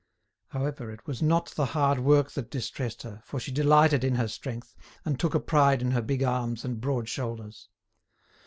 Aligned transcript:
However, 0.47 0.89
it 0.89 1.05
was 1.05 1.21
not 1.21 1.51
the 1.51 1.65
hard 1.77 1.99
work 1.99 2.31
that 2.31 2.49
distressed 2.49 3.03
her, 3.03 3.21
for 3.23 3.39
she 3.39 3.51
delighted 3.51 4.03
in 4.03 4.15
her 4.15 4.27
strength, 4.27 4.75
and 5.05 5.19
took 5.19 5.35
a 5.35 5.39
pride 5.39 5.79
in 5.83 5.91
her 5.91 6.01
big 6.01 6.23
arms 6.23 6.65
and 6.65 6.81
broad 6.81 7.07
shoulders. 7.07 7.69